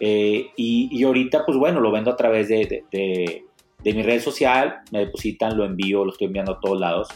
Eh, 0.00 0.50
y, 0.56 1.02
ahorita, 1.02 1.44
pues 1.44 1.58
bueno, 1.58 1.80
lo 1.80 1.90
vendo 1.90 2.10
a 2.10 2.16
través 2.16 2.48
de, 2.48 2.84
de, 2.90 3.44
mi 3.94 4.02
red 4.02 4.20
social, 4.20 4.80
me 4.92 5.00
depositan, 5.00 5.56
lo 5.56 5.64
envío, 5.64 6.04
lo 6.04 6.12
estoy 6.12 6.26
enviando 6.26 6.52
a 6.52 6.60
todos 6.60 6.78
lados. 6.78 7.08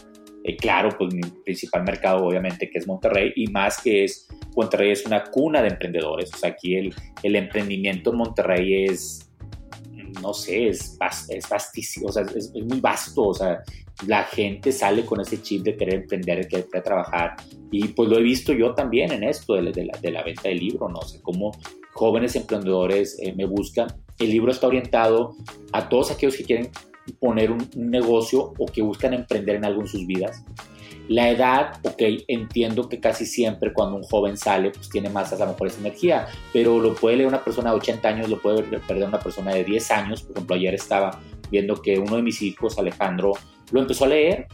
Eh, 0.43 0.57
claro, 0.57 0.89
pues 0.97 1.13
mi 1.13 1.21
principal 1.21 1.83
mercado 1.83 2.25
obviamente 2.25 2.69
que 2.69 2.77
es 2.77 2.85
Monterrey 2.85 3.31
y 3.35 3.47
más 3.47 3.81
que 3.81 4.03
es, 4.03 4.27
Monterrey 4.57 4.91
es 4.91 5.05
una 5.05 5.23
cuna 5.23 5.61
de 5.61 5.69
emprendedores, 5.69 6.33
o 6.33 6.37
sea, 6.37 6.49
aquí 6.49 6.75
el, 6.75 6.93
el 7.21 7.37
emprendimiento 7.37 8.11
en 8.11 8.17
Monterrey 8.17 8.83
es, 8.83 9.32
no 10.21 10.33
sé, 10.33 10.69
es, 10.69 10.97
es 11.29 11.49
vastísimo, 11.49 12.07
o 12.07 12.11
sea, 12.11 12.23
es, 12.35 12.51
muy 12.53 12.79
vasto, 12.79 13.27
o 13.27 13.33
sea, 13.33 13.61
la 14.07 14.23
gente 14.23 14.71
sale 14.71 15.05
con 15.05 15.21
ese 15.21 15.41
chip 15.41 15.63
de 15.63 15.75
querer 15.75 15.95
emprender, 16.01 16.41
de 16.43 16.47
querer 16.47 16.83
trabajar, 16.83 17.35
y 17.71 17.89
pues 17.89 18.09
lo 18.09 18.17
he 18.17 18.21
visto 18.21 18.53
yo 18.53 18.73
también 18.73 19.11
en 19.11 19.23
esto 19.23 19.53
de, 19.53 19.61
la, 19.61 19.97
de 19.99 20.11
la, 20.11 20.23
venta 20.23 20.49
del 20.49 20.59
libro, 20.59 20.89
¿no? 20.89 21.01
sé, 21.01 21.21
cómo 21.21 21.51
jóvenes 21.93 22.35
emprendedores 22.35 23.17
eh, 23.19 23.33
me 23.33 23.45
buscan. 23.45 23.87
El 24.19 24.29
libro 24.29 24.51
está 24.51 24.67
orientado 24.67 25.35
a 25.71 25.89
todos 25.89 26.11
aquellos 26.11 26.35
que 26.35 26.43
quieren 26.43 26.69
poner 27.19 27.51
un, 27.51 27.67
un 27.75 27.89
negocio 27.89 28.53
o 28.57 28.65
que 28.65 28.81
buscan 28.81 29.13
emprender 29.13 29.55
en 29.55 29.65
algo 29.65 29.81
en 29.81 29.87
sus 29.87 30.05
vidas 30.05 30.43
la 31.09 31.29
edad, 31.29 31.79
ok, 31.83 32.01
entiendo 32.27 32.87
que 32.87 32.99
casi 32.99 33.25
siempre 33.25 33.73
cuando 33.73 33.97
un 33.97 34.03
joven 34.03 34.37
sale, 34.37 34.71
pues 34.71 34.89
tiene 34.89 35.09
más 35.09 35.33
a 35.33 35.37
lo 35.37 35.47
mejor 35.47 35.67
esa 35.67 35.79
energía, 35.79 36.27
pero 36.53 36.79
lo 36.79 36.95
puede 36.95 37.17
leer 37.17 37.27
una 37.27 37.43
persona 37.43 37.71
de 37.71 37.77
80 37.77 38.07
años, 38.07 38.29
lo 38.29 38.41
puede 38.41 38.63
perder 38.63 39.07
una 39.07 39.19
persona 39.19 39.53
de 39.53 39.63
10 39.63 39.91
años. 39.91 40.21
Por 40.21 40.31
ejemplo, 40.31 40.55
ayer 40.55 40.73
estaba 40.73 41.19
viendo 41.51 41.81
que 41.81 41.99
uno 41.99 42.15
de 42.15 42.21
mis 42.21 42.41
hijos, 42.41 42.77
Alejandro, 42.79 43.33
lo 43.71 43.81
empezó 43.81 44.05
a 44.05 44.09
leer 44.09 44.47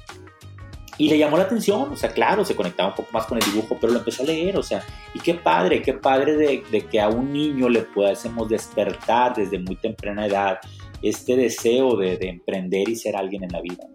y 0.97 1.07
le 1.07 1.17
llamó 1.17 1.37
la 1.37 1.43
atención, 1.43 1.93
o 1.93 1.95
sea, 1.95 2.11
claro, 2.11 2.43
se 2.43 2.55
conectaba 2.55 2.89
un 2.89 2.95
poco 2.95 3.09
más 3.13 3.25
con 3.25 3.37
el 3.37 3.43
dibujo, 3.45 3.77
pero 3.79 3.93
lo 3.93 3.99
empezó 3.99 4.23
a 4.23 4.25
leer, 4.25 4.57
o 4.57 4.63
sea, 4.63 4.83
y 5.13 5.19
qué 5.19 5.35
padre, 5.35 5.81
qué 5.81 5.93
padre 5.93 6.35
de, 6.35 6.87
que 6.91 6.99
a 6.99 7.07
un 7.09 7.31
niño 7.31 7.69
le 7.69 7.83
podamos 7.83 8.49
despertar 8.49 9.35
desde 9.35 9.59
muy 9.59 9.75
temprana 9.75 10.25
edad 10.25 10.59
este 11.01 11.37
deseo 11.37 11.95
de, 11.95 12.17
de 12.17 12.27
emprender 12.27 12.89
y 12.89 12.95
ser 12.95 13.15
alguien 13.15 13.45
en 13.45 13.51
la 13.51 13.61
vida. 13.61 13.85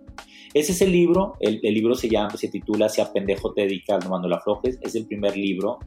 Ese 0.55 0.71
es 0.71 0.81
el 0.83 0.93
libro, 0.93 1.37
el, 1.41 1.61
libro 1.61 1.97
se 1.97 2.09
llama, 2.09 2.31
se 2.37 2.49
titula 2.49 2.89
Si 2.89 3.01
a 3.01 3.13
pendejo 3.13 3.53
te 3.53 3.63
dedicas, 3.63 4.05
no 4.05 4.11
mando 4.11 4.29
la 4.29 4.41
flojes, 4.41 4.79
es 4.81 4.95
el 4.95 5.07
primer 5.07 5.37
libro, 5.37 5.81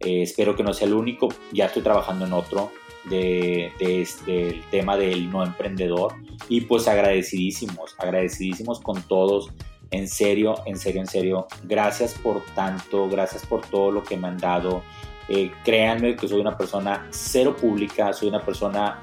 eh, 0.00 0.22
espero 0.22 0.56
que 0.56 0.62
no 0.62 0.72
sea 0.72 0.88
el 0.88 0.94
único, 0.94 1.28
ya 1.52 1.66
estoy 1.66 1.82
trabajando 1.82 2.24
en 2.24 2.32
otro 2.32 2.72
de, 3.04 3.72
este, 3.78 4.32
del 4.32 4.62
tema 4.70 4.96
del 4.96 5.30
no 5.30 5.44
emprendedor. 5.44 6.14
Y 6.48 6.62
pues 6.62 6.88
agradecidísimos, 6.88 7.94
agradecidísimos 7.98 8.80
con 8.80 9.02
todos. 9.02 9.50
En 9.90 10.08
serio, 10.08 10.54
en 10.66 10.78
serio, 10.78 11.00
en 11.00 11.06
serio, 11.06 11.46
gracias 11.64 12.14
por 12.14 12.42
tanto, 12.54 13.08
gracias 13.08 13.44
por 13.44 13.66
todo 13.66 13.90
lo 13.90 14.02
que 14.02 14.16
me 14.16 14.28
han 14.28 14.38
dado. 14.38 14.82
Eh, 15.28 15.50
créanme 15.64 16.16
que 16.16 16.26
soy 16.26 16.40
una 16.40 16.56
persona 16.56 17.06
cero 17.10 17.56
pública, 17.56 18.12
soy 18.12 18.28
una 18.28 18.40
persona 18.40 19.00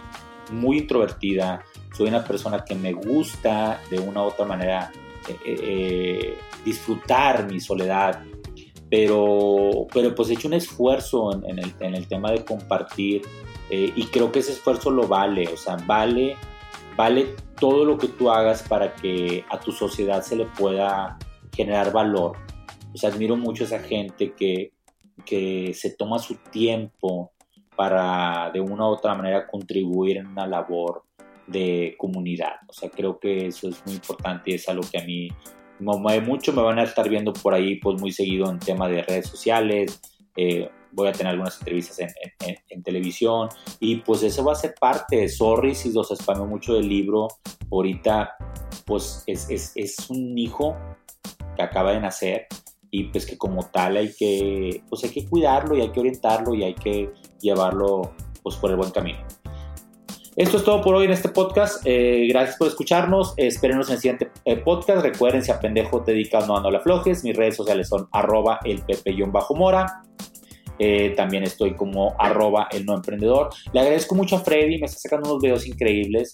muy 0.52 0.80
introvertida, 0.80 1.64
soy 1.94 2.10
una 2.10 2.24
persona 2.24 2.64
que 2.64 2.76
me 2.76 2.94
gusta 2.94 3.82
de 3.90 4.00
una 4.00 4.24
u 4.24 4.28
otra 4.28 4.46
manera 4.46 4.92
eh, 5.28 5.38
eh, 5.46 6.38
disfrutar 6.64 7.52
mi 7.52 7.60
soledad, 7.60 8.24
pero, 8.90 9.88
pero 9.94 10.16
pues 10.16 10.30
he 10.30 10.34
hecho 10.34 10.48
un 10.48 10.54
esfuerzo 10.54 11.34
en, 11.46 11.60
el, 11.60 11.74
en 11.80 11.96
el, 11.96 12.08
tema 12.08 12.32
de 12.32 12.46
compartir 12.46 13.22
y 13.70 14.06
creo 14.06 14.32
que 14.32 14.40
ese 14.40 14.54
esfuerzo 14.54 14.92
lo 14.92 15.10
vale, 15.10 15.46
o 15.50 15.58
sea, 15.58 15.76
vale, 15.86 16.38
vale 16.96 17.36
todo 17.60 17.86
lo 17.86 17.98
que 17.98 18.08
tú 18.08 18.30
hagas 18.30 18.64
para 18.64 18.96
que 18.96 19.44
a 19.50 19.60
tu 19.60 19.72
sociedad 19.72 20.22
se 20.22 20.36
le 20.36 20.46
pueda 20.46 21.18
generar 21.54 21.92
valor. 21.92 22.38
Pues 22.92 23.04
admiro 23.04 23.36
mucho 23.36 23.64
a 23.64 23.68
esa 23.68 23.80
gente 23.80 24.34
que, 24.34 24.74
que 25.26 25.74
se 25.74 25.92
toma 25.92 26.20
su 26.20 26.36
tiempo 26.36 27.32
para 27.76 28.52
de 28.52 28.60
una 28.60 28.88
u 28.88 28.94
otra 28.94 29.16
manera 29.16 29.48
contribuir 29.48 30.18
en 30.18 30.28
una 30.28 30.48
labor 30.48 31.04
de 31.48 31.96
comunidad. 31.98 32.54
O 32.68 32.74
sea, 32.74 32.90
creo 32.90 33.20
que 33.20 33.48
eso 33.48 33.70
es 33.70 33.84
muy 33.86 33.96
importante 33.96 34.52
y 34.52 34.56
es 34.56 34.68
algo 34.70 34.84
que 34.90 35.00
a 35.00 35.06
mí 35.06 35.30
me 35.80 35.98
mueve 35.98 36.22
mucho. 36.22 36.54
Me 36.54 36.62
van 36.62 36.80
a 36.80 36.84
estar 36.84 37.08
viendo 37.10 37.34
por 37.34 37.54
ahí 37.54 37.76
pues 37.76 38.00
muy 38.00 38.12
seguido 38.12 38.50
en 38.52 38.60
tema 38.60 38.88
de 38.88 39.02
redes 39.02 39.28
sociales. 39.28 40.00
Eh, 40.36 40.70
voy 40.92 41.08
a 41.08 41.12
tener 41.12 41.32
algunas 41.32 41.58
entrevistas 41.60 42.00
en, 42.00 42.84
televisión 42.84 43.50
y 43.80 43.98
pues 43.98 44.24
eso 44.24 44.44
va 44.44 44.54
a 44.54 44.56
ser 44.56 44.76
parte. 44.80 45.28
Sorry 45.28 45.76
si 45.76 45.92
los 45.92 46.10
spameo 46.10 46.46
mucho 46.46 46.74
del 46.74 46.88
libro. 46.88 47.28
Ahorita 47.72 48.36
pues 48.86 49.24
es, 49.28 49.50
es, 49.50 49.74
es 49.76 50.10
un 50.10 50.38
hijo 50.38 50.76
que 51.56 51.64
acaba 51.64 51.92
de 51.92 52.00
nacer 52.00 52.48
y 52.92 53.06
pues 53.06 53.26
que 53.26 53.38
como 53.38 53.66
tal 53.66 53.98
hay 53.98 54.14
que, 54.14 54.82
pues 54.90 55.04
hay 55.04 55.10
que 55.10 55.26
cuidarlo 55.26 55.76
y 55.76 55.82
hay 55.82 55.92
que 55.92 56.00
orientarlo 56.00 56.56
y 56.56 56.64
hay 56.64 56.74
que 56.74 57.12
llevarlo 57.42 58.14
pues 58.42 58.56
por 58.56 58.72
el 58.72 58.78
buen 58.78 58.92
camino. 58.92 59.20
Esto 60.38 60.58
es 60.58 60.64
todo 60.64 60.84
por 60.84 60.94
hoy 60.94 61.06
en 61.06 61.12
este 61.14 61.30
podcast. 61.30 61.82
Eh, 61.84 62.28
gracias 62.30 62.58
por 62.58 62.68
escucharnos. 62.68 63.34
Espérenos 63.38 63.88
en 63.88 63.96
el 63.96 64.00
siguiente 64.00 64.30
eh, 64.46 64.58
podcast. 64.58 65.02
Recuerden, 65.02 65.42
si 65.42 65.50
a 65.50 65.60
pendejo 65.60 66.04
te 66.04 66.12
dedicas, 66.12 66.48
no, 66.48 66.62
no 66.62 66.70
le 66.70 66.78
aflojes. 66.78 67.24
Mis 67.24 67.36
redes 67.36 67.56
sociales 67.56 67.90
son 67.90 68.08
arroba 68.12 68.60
el 68.64 68.84
pepe-mora. 68.84 70.04
Eh, 70.78 71.16
también 71.18 71.42
estoy 71.42 71.76
como 71.76 72.14
arroba 72.20 72.68
el 72.72 72.86
no 72.86 72.94
emprendedor. 72.94 73.50
Le 73.74 73.80
agradezco 73.80 74.14
mucho 74.14 74.36
a 74.36 74.40
Freddy, 74.42 74.78
me 74.78 74.86
está 74.86 75.00
sacando 75.00 75.28
unos 75.28 75.42
videos 75.42 75.66
increíbles 75.66 76.34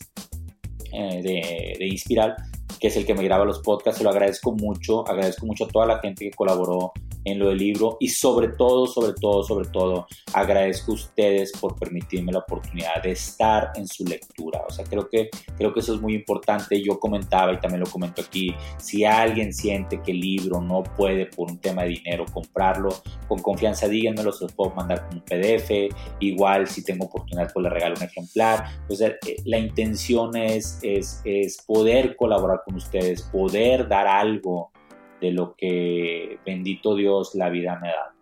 de, 0.91 1.75
de 1.79 1.87
Inspiral 1.87 2.35
que 2.79 2.87
es 2.87 2.97
el 2.97 3.05
que 3.05 3.13
me 3.13 3.23
graba 3.23 3.45
los 3.45 3.59
podcasts, 3.59 3.99
se 3.99 4.03
lo 4.03 4.09
agradezco 4.09 4.51
mucho, 4.51 5.07
agradezco 5.07 5.45
mucho 5.45 5.63
a 5.63 5.67
toda 5.69 5.85
la 5.85 5.99
gente 5.99 6.25
que 6.25 6.31
colaboró 6.31 6.91
en 7.25 7.39
lo 7.39 7.49
del 7.49 7.57
libro 7.57 7.97
y 7.99 8.09
sobre 8.09 8.49
todo, 8.49 8.87
sobre 8.87 9.13
todo, 9.13 9.43
sobre 9.43 9.67
todo, 9.69 10.07
agradezco 10.33 10.91
a 10.91 10.95
ustedes 10.95 11.51
por 11.59 11.77
permitirme 11.77 12.31
la 12.31 12.39
oportunidad 12.39 13.01
de 13.01 13.11
estar 13.11 13.71
en 13.75 13.87
su 13.87 14.03
lectura. 14.05 14.61
O 14.67 14.71
sea, 14.71 14.85
creo 14.85 15.07
que, 15.09 15.29
creo 15.57 15.73
que 15.73 15.79
eso 15.79 15.95
es 15.95 16.01
muy 16.01 16.15
importante. 16.15 16.81
Yo 16.81 16.99
comentaba 16.99 17.53
y 17.53 17.59
también 17.59 17.81
lo 17.81 17.89
comento 17.89 18.21
aquí, 18.21 18.53
si 18.77 19.05
alguien 19.05 19.53
siente 19.53 20.01
que 20.01 20.11
el 20.11 20.19
libro 20.19 20.61
no 20.61 20.83
puede 20.83 21.25
por 21.27 21.51
un 21.51 21.59
tema 21.59 21.83
de 21.83 21.89
dinero 21.89 22.25
comprarlo, 22.31 22.89
con 23.27 23.39
confianza 23.39 23.87
díganmelo, 23.87 24.31
se 24.31 24.45
los 24.45 24.53
puedo 24.53 24.71
mandar 24.71 25.07
con 25.07 25.17
un 25.17 25.21
PDF. 25.21 25.95
Igual 26.19 26.67
si 26.67 26.83
tengo 26.83 27.05
oportunidad, 27.05 27.51
pues 27.53 27.63
le 27.63 27.69
regalo 27.69 27.95
un 27.97 28.03
ejemplar. 28.03 28.65
O 28.89 28.95
sea, 28.95 29.09
eh, 29.09 29.37
la 29.45 29.57
intención 29.57 30.35
es, 30.35 30.79
es, 30.81 31.21
es 31.23 31.61
poder 31.65 32.15
colaborar 32.15 32.61
con 32.65 32.75
ustedes, 32.75 33.23
poder 33.23 33.87
dar 33.87 34.07
algo 34.07 34.72
de 35.23 35.31
lo 35.31 35.55
que 35.55 36.37
bendito 36.45 36.95
Dios 36.95 37.33
la 37.33 37.49
vida 37.49 37.79
me 37.81 37.87
da. 37.87 38.13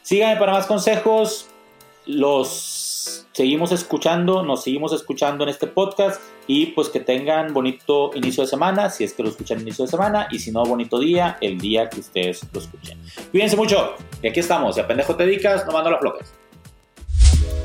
Síganme 0.00 0.40
para 0.40 0.52
más 0.52 0.66
consejos. 0.66 1.48
Los 2.06 3.26
seguimos 3.32 3.72
escuchando, 3.72 4.42
nos 4.42 4.62
seguimos 4.62 4.92
escuchando 4.92 5.44
en 5.44 5.50
este 5.50 5.66
podcast 5.66 6.20
y 6.46 6.66
pues 6.66 6.88
que 6.88 7.00
tengan 7.00 7.52
bonito 7.52 8.12
inicio 8.14 8.44
de 8.44 8.48
semana, 8.48 8.88
si 8.88 9.04
es 9.04 9.12
que 9.12 9.22
lo 9.22 9.28
escuchan 9.28 9.60
inicio 9.60 9.84
de 9.84 9.90
semana, 9.90 10.28
y 10.30 10.38
si 10.38 10.52
no, 10.52 10.64
bonito 10.64 11.00
día, 11.00 11.36
el 11.40 11.58
día 11.58 11.90
que 11.90 12.00
ustedes 12.00 12.46
lo 12.52 12.60
escuchen. 12.60 12.98
Cuídense 13.32 13.56
mucho, 13.56 13.94
y 14.22 14.28
aquí 14.28 14.38
estamos, 14.40 14.76
si 14.76 14.80
a 14.80 14.86
pendejo 14.86 15.16
te 15.16 15.26
dedicas, 15.26 15.66
no 15.66 15.72
mando 15.72 15.90
las 15.90 16.00
flocas 16.00 16.32